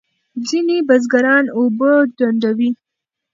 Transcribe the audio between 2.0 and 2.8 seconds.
ډنډوي.